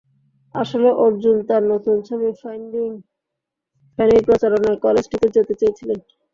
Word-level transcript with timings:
আসলে 0.55 0.89
অর্জুন 1.03 1.37
তাঁর 1.47 1.63
নতুন 1.71 1.95
ছবি 2.07 2.29
ফাইন্ডিং 2.41 2.89
ফ্যানির 3.97 4.21
প্রচারণায় 4.27 4.81
কলেজটিতে 4.85 5.27
যেতে 5.35 5.53
চেয়েছিলেন। 5.59 5.99